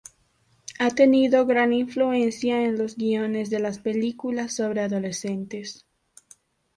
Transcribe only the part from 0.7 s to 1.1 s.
Ha